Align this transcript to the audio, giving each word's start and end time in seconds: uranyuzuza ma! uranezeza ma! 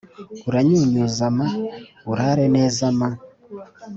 uranyuzuza 0.47 1.25
ma! 1.37 1.47
uranezeza 2.11 2.87
ma! 2.99 3.09